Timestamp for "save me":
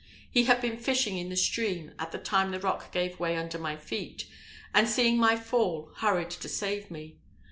6.49-7.17